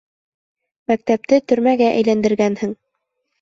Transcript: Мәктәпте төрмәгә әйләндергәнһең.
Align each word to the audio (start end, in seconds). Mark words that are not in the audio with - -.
Мәктәпте 0.91 1.39
төрмәгә 1.51 1.91
әйләндергәнһең. 1.99 2.75